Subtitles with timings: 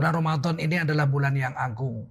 [0.00, 2.08] Bulan Ramadan ini adalah bulan yang agung.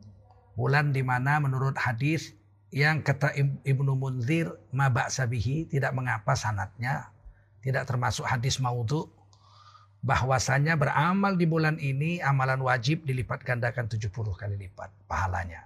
[0.53, 2.37] Bulan di mana menurut hadis
[2.69, 3.33] yang kata
[3.65, 7.09] Ibnu Munzir mabak sabihi tidak mengapa sanatnya
[7.65, 9.09] tidak termasuk hadis maudhu
[10.05, 15.65] bahwasanya beramal di bulan ini amalan wajib dilipat gandakan 70 kali lipat pahalanya.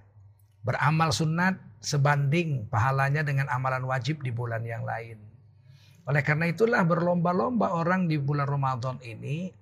[0.64, 5.20] Beramal sunat sebanding pahalanya dengan amalan wajib di bulan yang lain.
[6.08, 9.52] Oleh karena itulah berlomba-lomba orang di bulan Ramadan ini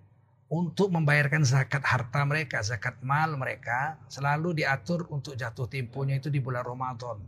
[0.53, 6.45] untuk membayarkan zakat harta mereka, zakat mal mereka selalu diatur untuk jatuh temponya itu di
[6.45, 7.25] bulan Ramadan.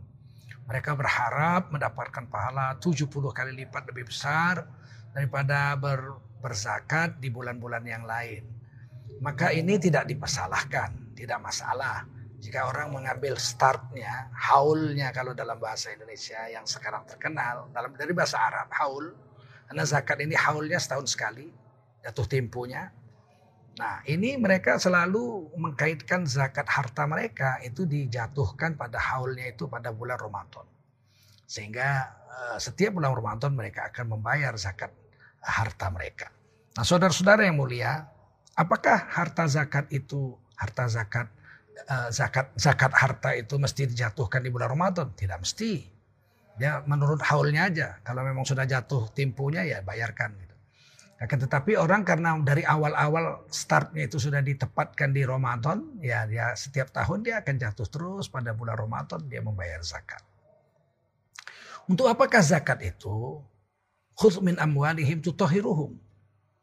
[0.69, 4.69] Mereka berharap mendapatkan pahala 70 kali lipat lebih besar
[5.09, 8.45] daripada ber, berzakat di bulan-bulan yang lain.
[9.25, 12.05] Maka ini tidak dipersalahkan, tidak masalah.
[12.37, 18.37] Jika orang mengambil startnya, haulnya kalau dalam bahasa Indonesia yang sekarang terkenal, dalam dari bahasa
[18.37, 19.17] Arab, haul.
[19.65, 21.49] Karena zakat ini haulnya setahun sekali,
[22.05, 23.04] jatuh temponya.
[23.75, 30.15] Nah ini mereka selalu mengkaitkan zakat harta mereka itu dijatuhkan pada haulnya itu pada bulan
[30.15, 30.63] Ramadan.
[31.43, 34.95] Sehingga uh, setiap bulan Ramadan mereka akan membayar zakat
[35.43, 36.31] harta mereka.
[36.79, 38.07] Nah saudara-saudara yang mulia,
[38.55, 41.27] apakah harta zakat itu, harta zakat,
[41.91, 45.11] uh, zakat, zakat harta itu mesti dijatuhkan di bulan Ramadan?
[45.11, 45.83] Tidak mesti.
[46.63, 47.99] Ya menurut haulnya aja.
[48.07, 50.31] Kalau memang sudah jatuh timpunya ya bayarkan.
[51.15, 56.91] Akan tetapi orang karena dari awal-awal startnya itu sudah ditempatkan di Ramadan, ya dia setiap
[56.91, 60.19] tahun dia akan jatuh terus pada bulan Ramadan dia membayar zakat.
[61.87, 63.39] Untuk apakah zakat itu?
[64.15, 65.95] Khudh min amwalihim tutahhiruhum.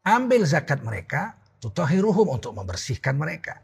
[0.05, 3.57] Ambil zakat mereka, tutahhiruhum untuk membersihkan mereka.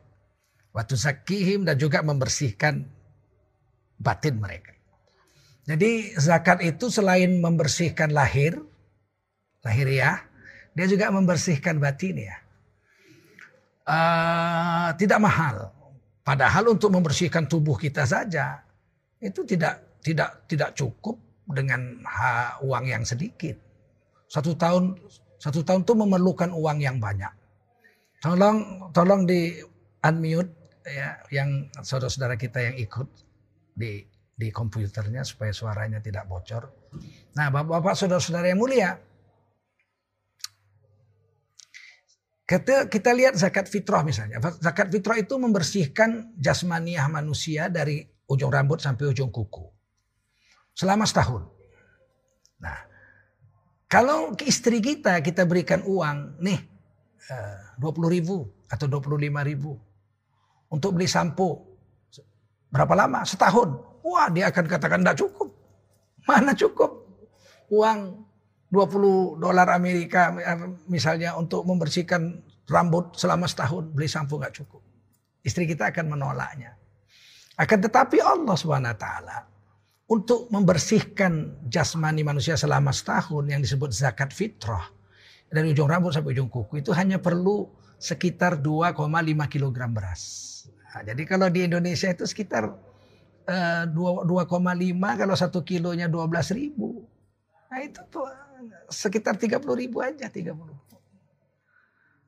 [0.74, 2.86] Waktu zakihim dan juga membersihkan
[4.00, 4.74] batin mereka.
[5.70, 8.58] Jadi zakat itu selain membersihkan lahir,
[9.62, 10.29] lahiriah,
[10.74, 12.38] dia juga membersihkan batin ya.
[13.90, 15.74] Uh, tidak mahal.
[16.22, 18.62] Padahal untuk membersihkan tubuh kita saja
[19.18, 21.18] itu tidak tidak tidak cukup
[21.50, 22.00] dengan
[22.62, 23.58] uang yang sedikit.
[24.30, 24.94] Satu tahun
[25.42, 27.34] satu tahun itu memerlukan uang yang banyak.
[28.22, 29.58] Tolong tolong di
[30.06, 30.54] unmute
[30.86, 33.08] ya yang saudara-saudara kita yang ikut
[33.74, 34.06] di
[34.40, 36.72] di komputernya supaya suaranya tidak bocor.
[37.36, 38.96] Nah, Bapak-bapak saudara-saudara yang mulia,
[42.50, 44.42] Kita, kita lihat zakat fitrah misalnya.
[44.58, 49.70] Zakat fitrah itu membersihkan jasmaniah manusia dari ujung rambut sampai ujung kuku.
[50.74, 51.46] Selama setahun.
[52.58, 52.78] Nah,
[53.86, 56.58] kalau ke istri kita kita berikan uang, nih
[57.78, 59.78] 20 eh, ribu atau 25 ribu
[60.74, 61.78] untuk beli sampo.
[62.74, 63.30] Berapa lama?
[63.30, 64.02] Setahun.
[64.02, 65.54] Wah dia akan katakan tidak cukup.
[66.26, 67.06] Mana cukup?
[67.70, 68.26] Uang
[68.70, 70.30] 20 dolar Amerika
[70.86, 74.82] misalnya untuk membersihkan rambut selama setahun beli sampo nggak cukup.
[75.42, 76.78] Istri kita akan menolaknya.
[77.58, 79.06] Akan tetapi Allah swt
[80.10, 84.90] untuk membersihkan jasmani manusia selama setahun yang disebut zakat fitrah
[85.50, 88.96] dari ujung rambut sampai ujung kuku itu hanya perlu sekitar 2,5
[89.50, 90.24] kg beras.
[90.90, 92.70] Nah, jadi kalau di Indonesia itu sekitar
[93.50, 97.06] uh, 2,5 kalau satu kilonya 12 ribu.
[97.70, 98.26] Nah itu tuh
[98.90, 100.54] sekitar 30 ribu aja 30.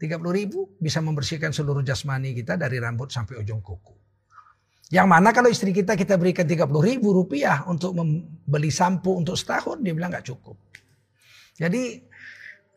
[0.02, 3.94] 30 ribu bisa membersihkan seluruh jasmani kita dari rambut sampai ujung kuku.
[4.91, 9.80] Yang mana kalau istri kita kita berikan 30 ribu rupiah untuk membeli sampo untuk setahun,
[9.80, 10.58] dia bilang nggak cukup.
[11.56, 12.02] Jadi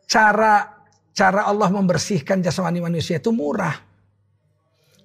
[0.07, 3.75] cara cara Allah membersihkan jasmani manusia itu murah.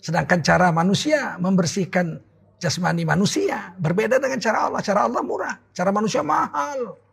[0.04, 2.20] Sedangkan cara manusia membersihkan
[2.62, 4.82] jasmani manusia berbeda dengan cara Allah.
[4.86, 7.09] Cara Allah murah, cara manusia mahal.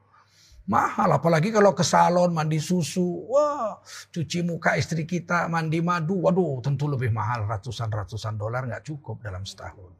[0.66, 3.30] Mahal apalagi kalau ke salon mandi susu.
[3.30, 3.78] Wah,
[4.10, 6.26] cuci muka istri kita mandi madu.
[6.26, 9.94] Waduh, tentu lebih mahal ratusan-ratusan dolar nggak cukup dalam setahun.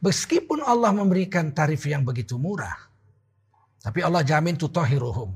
[0.00, 2.78] Meskipun Allah memberikan tarif yang begitu murah,
[3.82, 5.34] tapi Allah jamin tutohiruhum.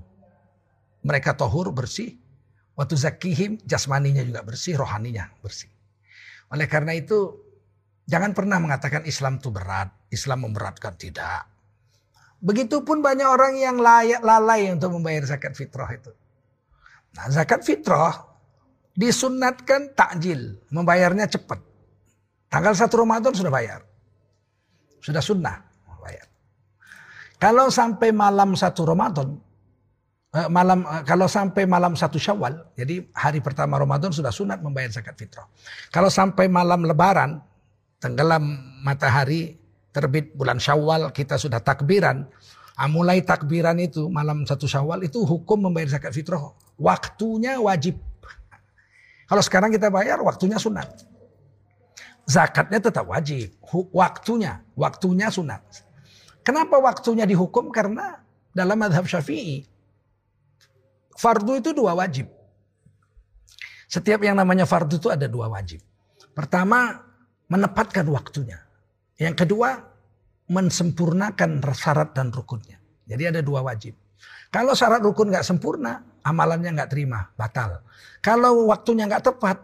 [1.04, 2.16] Mereka tohur bersih.
[2.74, 5.70] Waktu zakihim jasmaninya juga bersih, rohaninya bersih.
[6.50, 7.38] Oleh karena itu
[8.08, 11.53] jangan pernah mengatakan Islam itu berat, Islam memberatkan tidak.
[12.44, 16.12] Begitupun banyak orang yang layak lalai untuk membayar zakat fitrah itu.
[17.16, 18.20] Nah, zakat fitrah
[18.92, 21.56] disunatkan takjil, membayarnya cepat.
[22.52, 23.80] Tanggal 1 Ramadan sudah bayar.
[25.00, 25.56] Sudah sunnah
[26.04, 26.28] bayar.
[27.40, 29.40] Kalau sampai malam 1 Ramadan,
[30.36, 34.92] eh, malam eh, kalau sampai malam 1 Syawal, jadi hari pertama Ramadan sudah sunat membayar
[34.92, 35.48] zakat fitrah.
[35.88, 37.40] Kalau sampai malam lebaran,
[38.04, 38.44] tenggelam
[38.84, 39.63] matahari
[39.94, 42.26] terbit bulan Syawal kita sudah takbiran.
[42.74, 46.42] Ah, mulai takbiran itu malam satu Syawal itu hukum membayar zakat fitrah
[46.74, 48.02] waktunya wajib.
[49.30, 51.14] Kalau sekarang kita bayar waktunya sunat.
[52.24, 53.52] zakatnya tetap wajib.
[53.92, 55.60] Waktunya, waktunya sunat.
[56.40, 57.68] Kenapa waktunya dihukum?
[57.68, 58.16] Karena
[58.56, 59.68] dalam madhab syafi'i,
[61.20, 62.32] fardu itu dua wajib.
[63.92, 65.84] Setiap yang namanya fardu itu ada dua wajib.
[66.32, 67.04] Pertama,
[67.52, 68.63] menepatkan waktunya.
[69.18, 69.78] Yang kedua,
[70.50, 72.80] mensempurnakan syarat dan rukunnya.
[73.04, 73.94] Jadi ada dua wajib.
[74.50, 77.82] Kalau syarat rukun nggak sempurna, amalannya nggak terima, batal.
[78.22, 79.58] Kalau waktunya nggak tepat,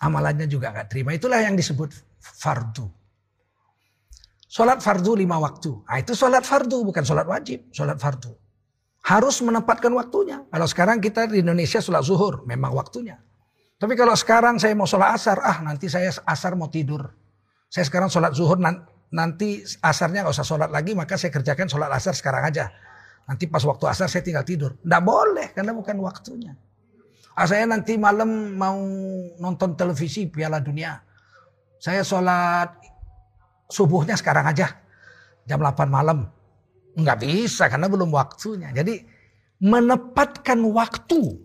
[0.00, 1.12] amalannya juga nggak terima.
[1.12, 2.88] Itulah yang disebut fardu.
[4.50, 5.70] Sholat fardu lima waktu.
[5.86, 7.70] Nah, itu sholat fardu, bukan sholat wajib.
[7.70, 8.34] Sholat fardu.
[9.06, 10.42] Harus menempatkan waktunya.
[10.50, 13.22] Kalau sekarang kita di Indonesia sholat zuhur, memang waktunya.
[13.78, 17.19] Tapi kalau sekarang saya mau sholat asar, ah nanti saya asar mau tidur.
[17.70, 18.58] Saya sekarang sholat zuhur,
[19.14, 22.66] nanti asarnya nggak usah sholat lagi, maka saya kerjakan sholat asar sekarang aja.
[23.30, 24.74] Nanti pas waktu asar saya tinggal tidur.
[24.82, 26.58] Nggak boleh, karena bukan waktunya.
[27.38, 28.74] Ah, saya nanti malam mau
[29.38, 30.98] nonton televisi Piala Dunia.
[31.78, 32.74] Saya sholat
[33.70, 34.66] subuhnya sekarang aja.
[35.46, 36.26] Jam 8 malam.
[36.98, 38.74] Nggak bisa karena belum waktunya.
[38.74, 38.98] Jadi
[39.62, 41.38] menepatkan waktu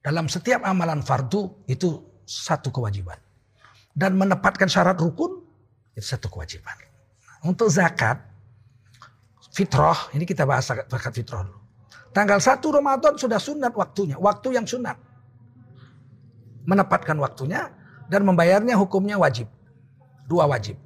[0.00, 3.18] dalam setiap amalan fardu itu satu kewajiban.
[3.90, 5.43] Dan menepatkan syarat rukun
[5.94, 6.74] itu satu kewajiban.
[7.46, 8.18] Untuk zakat,
[9.54, 11.60] fitrah, ini kita bahas zakat fitrah dulu.
[12.14, 14.94] Tanggal 1 Ramadan sudah sunat waktunya, waktu yang sunat.
[16.62, 17.74] Menepatkan waktunya
[18.06, 19.50] dan membayarnya hukumnya wajib.
[20.30, 20.78] Dua wajib.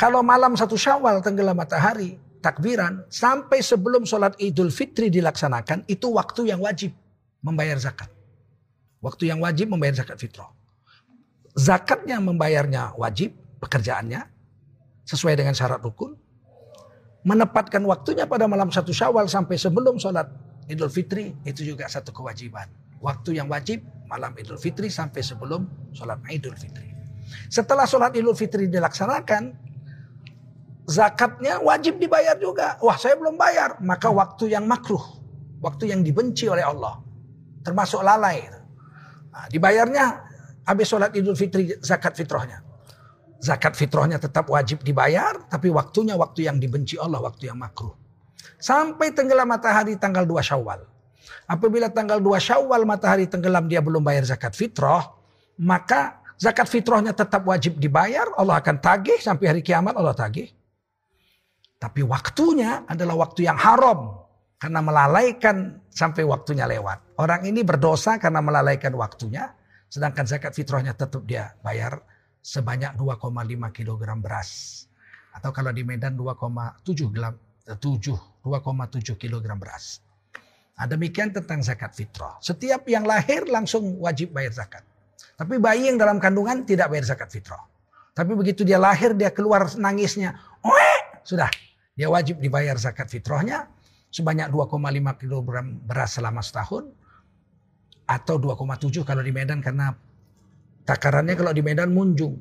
[0.00, 6.50] Kalau malam satu syawal tenggelam matahari, takbiran, sampai sebelum sholat idul fitri dilaksanakan, itu waktu
[6.50, 6.96] yang wajib
[7.44, 8.08] membayar zakat.
[9.04, 10.50] Waktu yang wajib membayar zakat fitrah.
[11.52, 14.24] Zakatnya membayarnya wajib, pekerjaannya,
[15.06, 16.14] sesuai dengan syarat rukun.
[17.22, 20.26] Menepatkan waktunya pada malam satu syawal sampai sebelum sholat
[20.66, 22.66] idul fitri, itu juga satu kewajiban.
[22.98, 26.90] Waktu yang wajib malam idul fitri sampai sebelum sholat idul fitri.
[27.46, 29.54] Setelah sholat idul fitri dilaksanakan,
[30.86, 32.78] zakatnya wajib dibayar juga.
[32.82, 33.78] Wah saya belum bayar.
[33.82, 35.02] Maka waktu yang makruh.
[35.62, 36.98] Waktu yang dibenci oleh Allah.
[37.62, 38.42] Termasuk lalai.
[39.30, 40.04] Nah, dibayarnya
[40.66, 42.61] habis sholat idul fitri zakat fitrahnya.
[43.42, 45.34] Zakat fitrahnya tetap wajib dibayar.
[45.50, 47.18] Tapi waktunya waktu yang dibenci Allah.
[47.18, 47.90] Waktu yang makruh.
[48.62, 50.86] Sampai tenggelam matahari tanggal 2 syawal.
[51.50, 55.10] Apabila tanggal 2 syawal matahari tenggelam dia belum bayar zakat fitrah.
[55.58, 58.30] Maka zakat fitrahnya tetap wajib dibayar.
[58.38, 60.46] Allah akan tagih sampai hari kiamat Allah tagih.
[61.82, 64.22] Tapi waktunya adalah waktu yang haram.
[64.54, 67.18] Karena melalaikan sampai waktunya lewat.
[67.18, 69.50] Orang ini berdosa karena melalaikan waktunya.
[69.90, 72.11] Sedangkan zakat fitrahnya tetap dia bayar
[72.42, 73.22] sebanyak 2,5
[73.72, 74.50] kg beras.
[75.32, 77.32] Atau kalau di Medan 2,7 gram
[77.64, 80.02] 7 2,7 kg beras.
[80.76, 82.36] Nah, demikian tentang zakat fitrah.
[82.42, 84.82] Setiap yang lahir langsung wajib bayar zakat.
[85.38, 87.62] Tapi bayi yang dalam kandungan tidak bayar zakat fitrah.
[88.12, 90.92] Tapi begitu dia lahir dia keluar nangisnya, Oe!
[91.22, 91.48] sudah
[91.94, 93.70] dia wajib dibayar zakat fitrahnya
[94.12, 95.48] sebanyak 2,5 kg
[95.86, 96.90] beras selama setahun
[98.04, 99.96] atau 2,7 kalau di Medan karena
[100.86, 102.38] takarannya kalau di Medan munjung.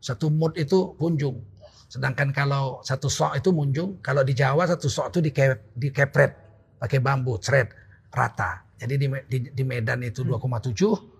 [0.00, 1.44] Satu mut itu punjung.
[1.90, 5.34] Sedangkan kalau satu sok itu munjung, kalau di Jawa satu sok itu
[5.74, 6.32] dikepret
[6.78, 7.68] pakai bambu, thread
[8.14, 8.62] rata.
[8.78, 10.72] Jadi di, di, di Medan itu 2,7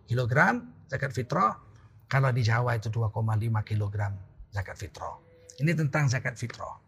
[0.09, 0.35] kg
[0.89, 1.59] zakat fitrah,
[2.07, 3.11] kalau di Jawa itu 2,5
[3.67, 3.97] kg
[4.55, 5.19] zakat fitrah.
[5.59, 6.79] Ini tentang zakat fitrah.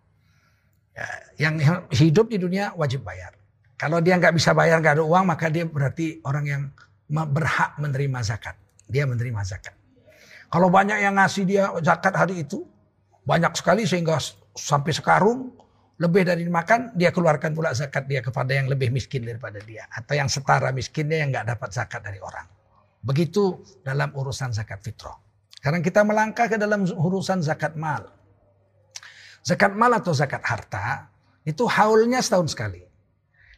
[0.94, 1.06] Ya,
[1.50, 1.58] yang
[1.90, 3.34] hidup di dunia wajib bayar.
[3.76, 6.62] Kalau dia nggak bisa bayar, nggak ada uang, maka dia berarti orang yang
[7.10, 8.54] berhak menerima zakat.
[8.88, 9.74] Dia menerima zakat.
[10.52, 12.62] Kalau banyak yang ngasih dia zakat hari itu,
[13.24, 14.20] banyak sekali sehingga
[14.52, 15.54] sampai sekarung,
[16.02, 19.86] lebih dari makan, dia keluarkan pula zakat dia kepada yang lebih miskin daripada dia.
[19.92, 22.44] Atau yang setara miskinnya yang nggak dapat zakat dari orang.
[23.02, 25.14] Begitu dalam urusan zakat fitrah.
[25.62, 28.10] Sekarang kita melangkah ke dalam urusan zakat mal.
[29.46, 31.06] Zakat mal atau zakat harta
[31.46, 32.82] itu haulnya setahun sekali.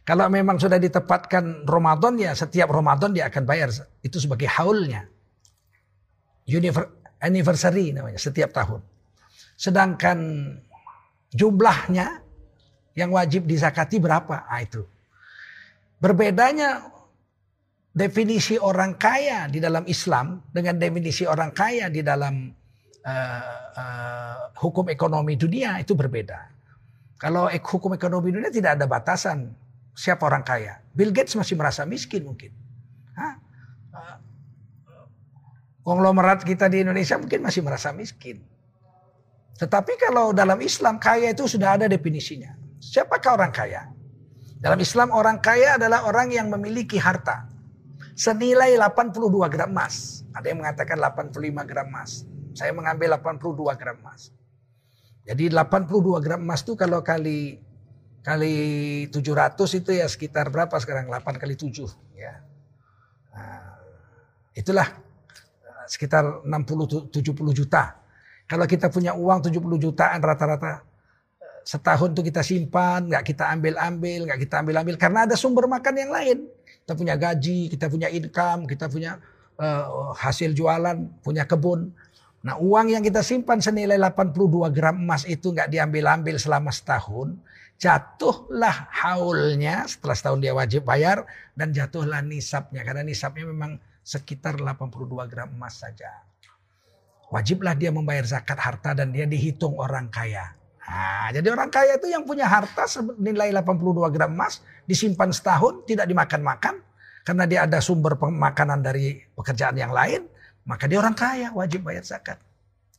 [0.05, 3.73] Kalau memang sudah ditepatkan Ramadan ya setiap Ramadan dia akan bayar
[4.05, 5.09] itu sebagai haulnya.
[7.25, 8.85] Anniversary namanya setiap tahun.
[9.57, 10.19] Sedangkan
[11.33, 12.21] jumlahnya
[12.95, 14.45] yang wajib dizakati berapa?
[14.47, 14.85] Ah itu.
[15.99, 16.85] Berbedanya
[17.95, 22.51] definisi orang kaya di dalam Islam dengan definisi orang kaya di dalam
[23.07, 26.51] uh, uh, hukum ekonomi dunia itu berbeda.
[27.17, 29.55] Kalau hukum ekonomi dunia tidak ada batasan
[29.95, 30.83] siapa orang kaya.
[30.93, 32.51] Bill Gates masih merasa miskin mungkin.
[33.15, 33.35] Hah?
[33.95, 34.19] Uh,
[35.85, 38.41] konglomerat kita di Indonesia mungkin masih merasa miskin.
[39.55, 42.57] Tetapi kalau dalam Islam kaya itu sudah ada definisinya.
[42.83, 43.87] Siapakah orang kaya?
[44.59, 47.47] Dalam Islam orang kaya adalah orang yang memiliki harta
[48.17, 50.27] senilai 82 gram emas.
[50.35, 52.27] Ada yang mengatakan 85 gram emas.
[52.57, 54.35] Saya mengambil 82 gram emas.
[55.29, 57.61] Jadi 82 gram emas itu kalau kali
[58.25, 58.55] kali
[59.13, 61.13] 700 itu ya sekitar berapa sekarang?
[61.13, 61.85] 8 kali 7
[62.17, 62.41] ya.
[63.37, 63.77] Nah,
[64.57, 64.89] itulah
[65.87, 67.99] sekitar 60 70 juta.
[68.45, 70.85] Kalau kita punya uang 70 jutaan rata-rata
[71.65, 76.13] setahun tuh kita simpan, nggak kita ambil-ambil, nggak kita ambil-ambil karena ada sumber makan yang
[76.13, 76.39] lain.
[76.85, 79.17] Kita punya gaji, kita punya income, kita punya
[79.57, 81.89] uh, hasil jualan, punya kebun.
[82.45, 87.33] Nah uang yang kita simpan senilai 82 gram emas itu nggak diambil-ambil selama setahun.
[87.81, 91.25] Jatuhlah haulnya setelah setahun dia wajib bayar
[91.57, 92.85] dan jatuhlah nisabnya.
[92.85, 96.13] Karena nisabnya memang sekitar 82 gram emas saja.
[97.33, 100.55] Wajiblah dia membayar zakat harta dan dia dihitung orang kaya.
[100.85, 106.05] Nah, jadi orang kaya itu yang punya harta senilai 82 gram emas disimpan setahun tidak
[106.05, 106.85] dimakan-makan
[107.25, 110.29] karena dia ada sumber pemakanan dari pekerjaan yang lain,
[110.69, 112.37] maka dia orang kaya wajib bayar zakat.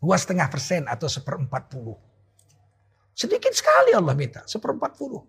[0.02, 1.96] Dua setengah persen atau seperempat puluh.
[3.14, 5.22] Sedikit sekali Allah minta, seperempat puluh.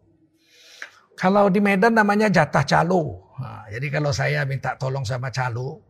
[1.16, 3.25] Kalau di Medan namanya jatah calo.
[3.36, 5.84] Nah, jadi kalau saya minta tolong sama calo,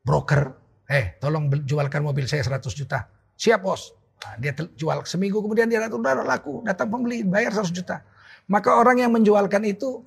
[0.00, 0.52] broker,
[0.88, 3.04] eh tolong jualkan mobil saya 100 juta.
[3.36, 3.92] Siap bos.
[4.24, 8.00] Nah, dia jual seminggu kemudian dia datang laku, datang pembeli bayar 100 juta.
[8.48, 10.04] Maka orang yang menjualkan itu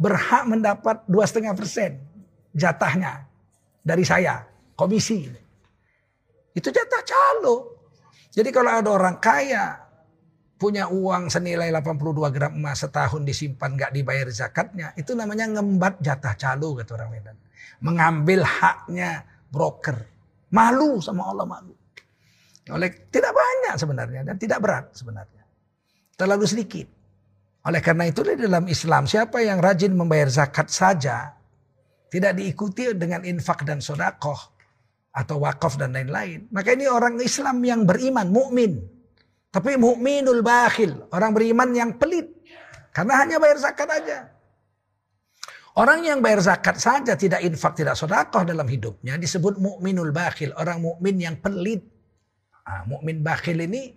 [0.00, 2.00] berhak mendapat dua setengah persen
[2.54, 3.26] jatahnya
[3.82, 4.42] dari saya
[4.74, 5.28] komisi.
[6.50, 7.78] Itu jatah calo.
[8.30, 9.89] Jadi kalau ada orang kaya
[10.60, 16.36] punya uang senilai 82 gram emas setahun disimpan nggak dibayar zakatnya, itu namanya ngembat jatah
[16.36, 17.36] calo kata orang Medan.
[17.80, 20.04] Mengambil haknya broker.
[20.52, 21.72] Malu sama Allah malu.
[22.68, 25.48] Oleh tidak banyak sebenarnya dan tidak berat sebenarnya.
[26.20, 26.86] Terlalu sedikit.
[27.64, 31.32] Oleh karena itu di dalam Islam siapa yang rajin membayar zakat saja
[32.12, 34.52] tidak diikuti dengan infak dan sodakoh
[35.14, 36.52] atau wakaf dan lain-lain.
[36.52, 38.99] Maka ini orang Islam yang beriman, mukmin.
[39.50, 42.30] Tapi mukminul bakhil, orang beriman yang pelit.
[42.94, 44.30] Karena hanya bayar zakat aja.
[45.78, 50.82] Orang yang bayar zakat saja tidak infak, tidak sodakoh dalam hidupnya disebut mukminul bakhil, orang
[50.82, 51.82] mukmin yang pelit.
[52.66, 53.94] Nah, mukmin bakhil ini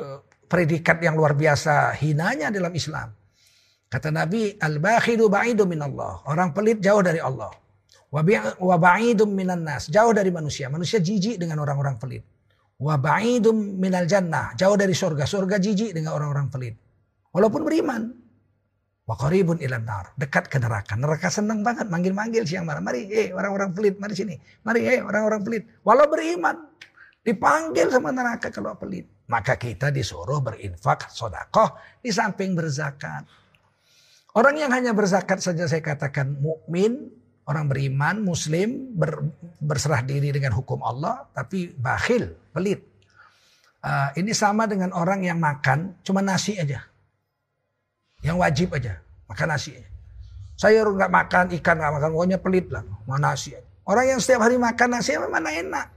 [0.00, 3.12] uh, predikat yang luar biasa hinanya dalam Islam.
[3.92, 6.24] Kata Nabi, al-bakhilu ba'idu minallah.
[6.24, 7.52] Orang pelit jauh dari Allah.
[8.08, 9.92] Wa ba'idum minan nas.
[9.92, 10.72] Jauh dari manusia.
[10.72, 12.24] Manusia jijik dengan orang-orang pelit.
[12.82, 14.50] Wa ba'idum minal jannah.
[14.58, 15.22] Jauh dari surga.
[15.22, 16.74] Surga jijik dengan orang-orang pelit.
[17.30, 18.10] Walaupun beriman.
[19.06, 20.18] Wa qaribun ilan nar.
[20.18, 20.98] Dekat ke neraka.
[20.98, 22.82] Neraka senang banget manggil-manggil siang malam.
[22.82, 24.34] Mari, eh orang-orang pelit, mari sini.
[24.66, 25.62] Mari, eh orang-orang pelit.
[25.86, 26.58] Walau beriman.
[27.22, 29.06] Dipanggil sama neraka kalau pelit.
[29.30, 33.22] Maka kita disuruh berinfak, sodakoh, di samping berzakat.
[34.34, 37.14] Orang yang hanya berzakat saja saya katakan mukmin,
[37.46, 39.30] orang beriman, muslim, ber,
[39.62, 42.84] berserah diri dengan hukum Allah, tapi bakhil, pelit.
[43.82, 46.86] Uh, ini sama dengan orang yang makan cuma nasi aja.
[48.22, 49.90] Yang wajib aja, makan nasi aja.
[50.54, 53.66] Saya nggak makan ikan, nggak makan, pokoknya pelit lah, mau nasi aja.
[53.82, 55.90] Orang yang setiap hari makan nasi mana enak.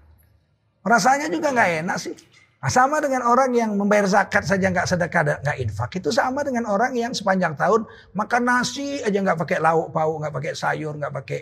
[0.81, 2.17] Rasanya juga nggak enak sih.
[2.65, 6.01] Nah, sama dengan orang yang membayar zakat saja nggak sedekah, nggak infak.
[6.01, 7.85] Itu sama dengan orang yang sepanjang tahun
[8.17, 11.39] makan nasi aja nggak pakai lauk pauk, nggak pakai sayur, nggak pakai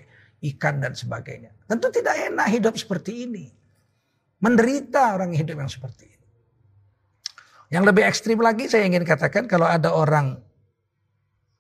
[0.52, 1.56] ikan dan sebagainya.
[1.64, 3.48] Tentu tidak enak hidup seperti ini.
[4.44, 6.28] Menderita orang hidup yang seperti ini.
[7.72, 10.36] Yang lebih ekstrim lagi saya ingin katakan kalau ada orang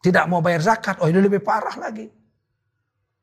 [0.04, 2.12] tidak mau bayar zakat, oh ini lebih parah lagi.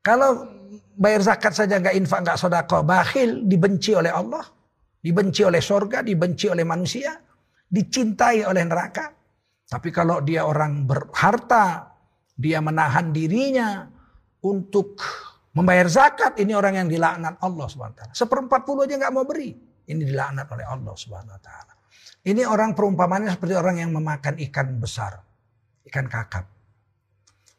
[0.01, 0.49] Kalau
[0.97, 4.41] bayar zakat saja nggak infak nggak sodako bakhil dibenci oleh Allah,
[4.97, 7.13] dibenci oleh sorga, dibenci oleh manusia,
[7.69, 9.13] dicintai oleh neraka.
[9.69, 11.95] Tapi kalau dia orang berharta,
[12.33, 13.85] dia menahan dirinya
[14.41, 14.97] untuk
[15.51, 18.15] membayar zakat, ini orang yang dilaknat Allah swt.
[18.15, 19.51] Seperempat puluh aja nggak mau beri,
[19.87, 21.47] ini dilaknat oleh Allah swt.
[22.21, 25.17] Ini orang perumpamannya seperti orang yang memakan ikan besar,
[25.89, 26.45] ikan kakap.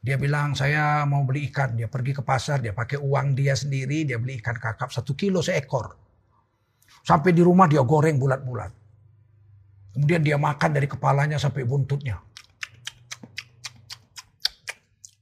[0.02, 1.78] Dia bilang saya mau beli ikan.
[1.78, 5.38] Dia pergi ke pasar, dia pakai uang dia sendiri, dia beli ikan kakap satu kilo
[5.38, 5.94] seekor.
[7.06, 8.70] Sampai di rumah dia goreng bulat-bulat.
[9.94, 12.18] Kemudian dia makan dari kepalanya sampai buntutnya.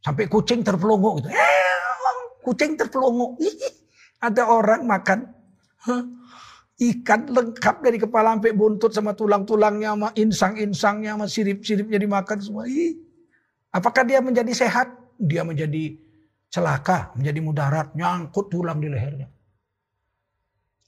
[0.00, 1.28] Sampai kucing terpelongo gitu.
[1.28, 1.69] Eh,
[2.50, 3.38] kucing terpelongo.
[4.18, 5.30] Ada orang makan
[6.80, 12.66] ikan lengkap dari kepala sampai buntut sama tulang-tulangnya sama insang-insangnya sama sirip-siripnya dimakan semua.
[12.66, 12.98] Ih.
[13.70, 14.90] Apakah dia menjadi sehat?
[15.14, 15.94] Dia menjadi
[16.50, 19.30] celaka, menjadi mudarat, nyangkut tulang di lehernya.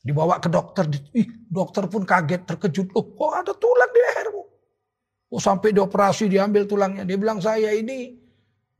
[0.02, 2.90] Dibawa ke dokter, ih, dokter pun kaget, terkejut.
[2.98, 4.42] Oh, kok ada tulang di lehermu?
[5.30, 7.06] Oh, sampai dioperasi, diambil tulangnya.
[7.06, 8.18] Dia bilang, saya ini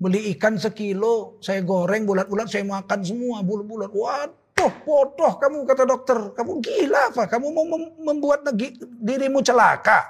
[0.02, 3.94] beli ikan sekilo, saya goreng bulat-bulat, saya makan semua bulat-bulat.
[3.94, 6.18] Waduh, bodoh, kamu kata dokter.
[6.35, 7.30] Kamu gila apa?
[7.30, 7.66] Kamu mau
[8.02, 8.42] membuat
[8.99, 10.02] dirimu celaka.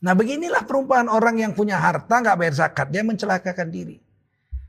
[0.00, 2.88] Nah beginilah perumpamaan orang yang punya harta nggak bayar zakat.
[2.88, 4.00] Dia mencelakakan diri.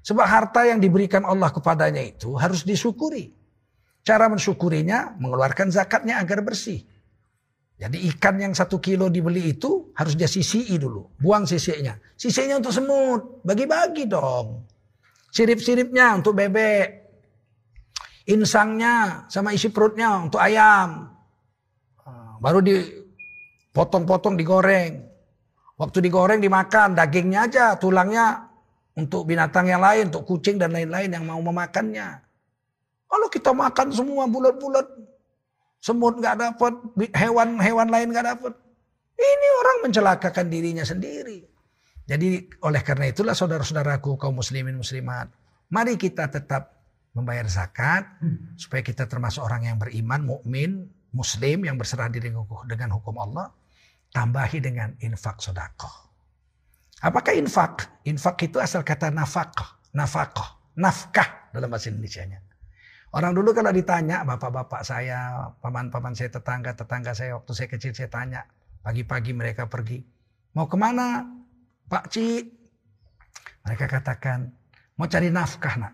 [0.04, 3.36] Sebab harta yang diberikan Allah kepadanya itu harus disyukuri.
[4.08, 6.84] Cara mensyukurinya mengeluarkan zakatnya agar bersih.
[7.78, 11.14] Jadi ikan yang satu kilo dibeli itu harus dia sisii dulu.
[11.22, 12.02] Buang sisiknya.
[12.18, 13.46] Sisiknya untuk semut.
[13.46, 14.66] Bagi-bagi dong.
[15.30, 17.06] Sirip-siripnya untuk bebek.
[18.34, 21.06] Insangnya sama isi perutnya untuk ayam.
[22.02, 25.06] Ah, baru dipotong-potong digoreng.
[25.78, 26.98] Waktu digoreng dimakan.
[26.98, 27.66] Dagingnya aja.
[27.78, 28.42] Tulangnya
[28.98, 30.10] untuk binatang yang lain.
[30.10, 32.26] Untuk kucing dan lain-lain yang mau memakannya.
[33.06, 34.84] Kalau kita makan semua bulat-bulat,
[35.88, 36.74] semut nggak dapat,
[37.16, 38.54] hewan-hewan lain nggak dapat.
[39.16, 41.48] Ini orang mencelakakan dirinya sendiri.
[42.04, 45.32] Jadi oleh karena itulah saudara-saudaraku kaum muslimin muslimat,
[45.72, 46.76] mari kita tetap
[47.16, 48.04] membayar zakat
[48.60, 52.36] supaya kita termasuk orang yang beriman, mukmin, muslim yang berserah diri
[52.68, 53.52] dengan hukum Allah,
[54.12, 56.12] tambahi dengan infak sodakoh.
[57.04, 58.04] Apakah infak?
[58.06, 62.47] Infak itu asal kata nafkah, nafkah, nafkah dalam bahasa Indonesia-nya.
[63.18, 68.46] Orang dulu kalau ditanya, bapak-bapak saya, paman-paman saya, tetangga-tetangga saya, waktu saya kecil saya tanya.
[68.86, 70.06] Pagi-pagi mereka pergi.
[70.54, 71.26] Mau ke mana?
[71.90, 72.46] Pak Ci.
[73.66, 74.46] Mereka katakan,
[75.02, 75.94] mau cari nafkah nak.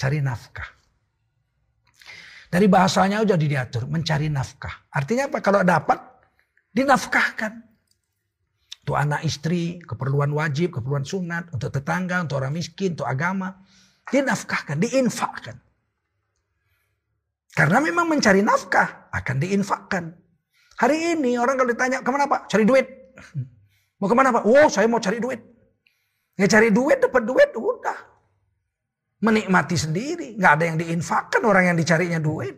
[0.00, 0.64] Cari nafkah.
[2.48, 4.88] Dari bahasanya udah diatur, mencari nafkah.
[4.96, 5.44] Artinya apa?
[5.44, 6.00] Kalau dapat,
[6.72, 7.52] dinafkahkan.
[8.80, 13.60] Untuk anak istri, keperluan wajib, keperluan sunat, untuk tetangga, untuk orang miskin, untuk agama.
[14.08, 15.69] Dinafkahkan, diinfakkan.
[17.50, 20.04] Karena memang mencari nafkah akan diinfakkan.
[20.80, 22.48] Hari ini orang kalau ditanya ke mana pak?
[22.48, 22.86] Cari duit.
[24.00, 24.48] Mau ke mana pak?
[24.48, 25.36] Oh saya mau cari duit.
[26.40, 28.00] Ya cari duit dapat duit udah.
[29.20, 30.40] Menikmati sendiri.
[30.40, 32.56] Nggak ada yang diinfakkan orang yang dicarinya duit.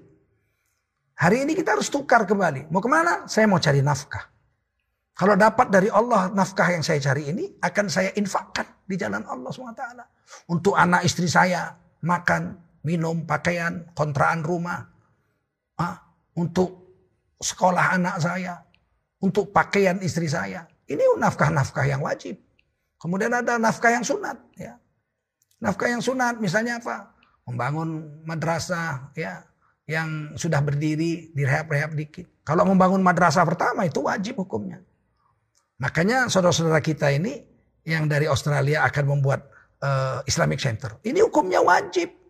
[1.18, 2.70] Hari ini kita harus tukar kembali.
[2.70, 3.26] Mau ke mana?
[3.26, 4.22] Saya mau cari nafkah.
[5.18, 9.50] Kalau dapat dari Allah nafkah yang saya cari ini akan saya infakkan di jalan Allah
[9.50, 9.84] SWT.
[10.48, 11.74] Untuk anak istri saya
[12.06, 14.86] makan, minum, pakaian, kontraan rumah,
[15.78, 15.96] ah,
[16.38, 16.82] untuk
[17.38, 18.62] sekolah anak saya,
[19.22, 20.66] untuk pakaian istri saya.
[20.86, 22.38] Ini nafkah-nafkah yang wajib.
[22.98, 24.38] Kemudian ada nafkah yang sunat.
[24.54, 24.78] Ya.
[25.58, 27.14] Nafkah yang sunat misalnya apa?
[27.46, 29.42] Membangun madrasah ya
[29.86, 32.26] yang sudah berdiri direhab-rehab dikit.
[32.46, 34.78] Kalau membangun madrasah pertama itu wajib hukumnya.
[35.82, 37.42] Makanya saudara-saudara kita ini
[37.82, 39.50] yang dari Australia akan membuat
[39.82, 40.94] uh, Islamic Center.
[41.02, 42.21] Ini hukumnya wajib.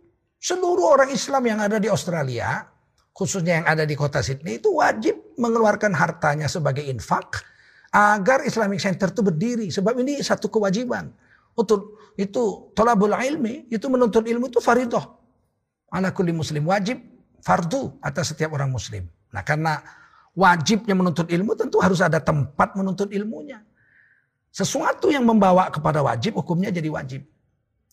[0.42, 2.66] Seluruh orang Islam yang ada di Australia,
[3.14, 7.46] khususnya yang ada di kota Sydney itu wajib mengeluarkan hartanya sebagai infak
[7.94, 9.70] agar Islamic Center itu berdiri.
[9.70, 11.14] Sebab ini satu kewajiban.
[11.54, 15.04] Untuk itu tolabul ilmi, itu menuntut ilmu itu faridah.
[15.94, 16.98] Ala muslim wajib
[17.38, 19.06] fardu atas setiap orang muslim.
[19.30, 19.78] Nah karena
[20.34, 23.62] wajibnya menuntut ilmu tentu harus ada tempat menuntut ilmunya.
[24.50, 27.22] Sesuatu yang membawa kepada wajib hukumnya jadi wajib.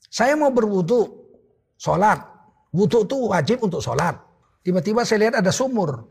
[0.10, 1.28] Saya mau berwudu,
[1.76, 2.39] sholat,
[2.70, 4.18] Wudhu itu wajib untuk sholat.
[4.62, 6.06] Tiba-tiba saya lihat ada sumur.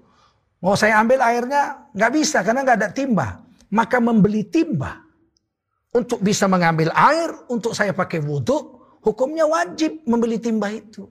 [0.58, 3.46] Mau saya ambil airnya nggak bisa karena nggak ada timba.
[3.70, 5.08] Maka membeli timba
[5.94, 11.06] untuk bisa mengambil air untuk saya pakai wudhu, hukumnya wajib membeli timba itu.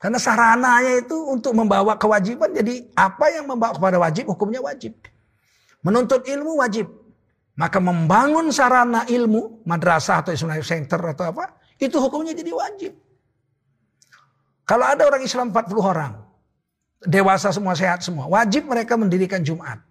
[0.00, 2.56] Karena sarananya itu untuk membawa kewajiban.
[2.56, 4.96] Jadi apa yang membawa kepada wajib, hukumnya wajib.
[5.84, 6.88] Menuntut ilmu wajib.
[7.60, 12.96] Maka membangun sarana ilmu, madrasah atau Islamic Center atau apa, itu hukumnya jadi wajib.
[14.70, 16.14] Kalau ada orang Islam 40 orang,
[17.02, 19.82] dewasa semua sehat semua, wajib mereka mendirikan Jumat.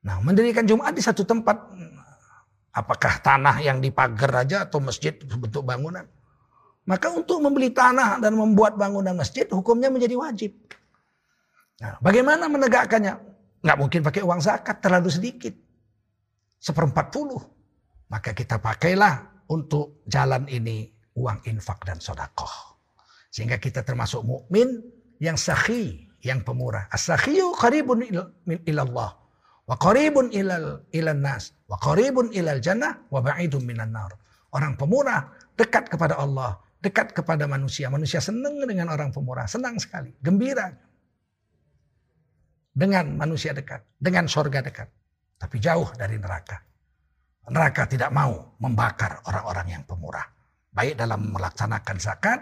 [0.00, 1.68] Nah, mendirikan Jumat di satu tempat,
[2.72, 6.08] apakah tanah yang dipagar aja atau masjid bentuk bangunan.
[6.88, 10.56] Maka untuk membeli tanah dan membuat bangunan masjid, hukumnya menjadi wajib.
[11.84, 13.14] Nah, bagaimana menegakkannya?
[13.60, 15.52] Nggak mungkin pakai uang zakat, terlalu sedikit.
[16.56, 17.44] Seperempat puluh.
[18.08, 20.88] Maka kita pakailah untuk jalan ini
[21.20, 22.69] uang infak dan sodakoh.
[23.30, 24.82] Sehingga kita termasuk mukmin
[25.22, 26.90] yang sahih, yang pemurah.
[26.90, 28.02] As-sakhiyu qaribun
[28.66, 29.10] ilallah.
[29.70, 31.54] Wa qaribun ilal ilan nas.
[31.70, 32.98] Wa qaribun ilal jannah.
[33.08, 34.12] Wa ba'idun minan nar.
[34.50, 36.58] Orang pemurah dekat kepada Allah.
[36.82, 37.86] Dekat kepada manusia.
[37.86, 39.46] Manusia senang dengan orang pemurah.
[39.46, 40.10] Senang sekali.
[40.18, 40.74] Gembira.
[42.74, 43.86] Dengan manusia dekat.
[43.94, 44.90] Dengan sorga dekat.
[45.38, 46.58] Tapi jauh dari neraka.
[47.50, 50.26] Neraka tidak mau membakar orang-orang yang pemurah.
[50.70, 52.40] Baik dalam melaksanakan zakat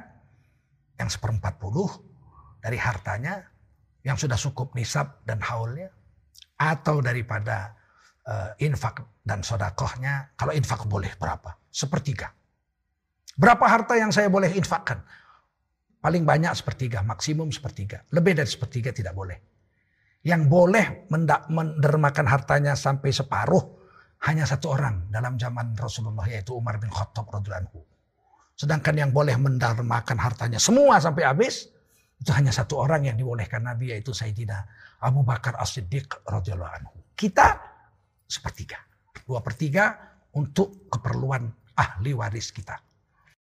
[0.98, 1.88] yang seperempat puluh
[2.58, 3.46] dari hartanya
[4.02, 5.88] yang sudah cukup nisab dan haulnya
[6.58, 7.74] atau daripada
[8.26, 12.34] uh, infak dan sodakohnya kalau infak boleh berapa sepertiga
[13.38, 14.98] berapa harta yang saya boleh infakkan
[15.98, 18.06] paling banyak sepertiga, maksimum sepertiga.
[18.14, 19.38] Lebih dari sepertiga tidak boleh.
[20.22, 20.86] Yang boleh
[21.50, 23.62] mendermakan hartanya sampai separuh
[24.26, 27.97] hanya satu orang dalam zaman Rasulullah yaitu Umar bin Khattab radhiyallahu
[28.58, 31.70] Sedangkan yang boleh mendermakan hartanya semua sampai habis
[32.18, 34.66] itu hanya satu orang yang dibolehkan Nabi yaitu Sayyidina
[34.98, 36.98] Abu Bakar As-Siddiq radhiyallahu anhu.
[37.14, 37.54] Kita
[38.26, 38.82] sepertiga,
[39.22, 39.94] dua per tiga
[40.34, 41.46] untuk keperluan
[41.78, 42.74] ahli waris kita.